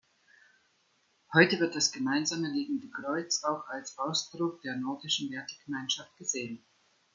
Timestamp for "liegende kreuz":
2.49-3.43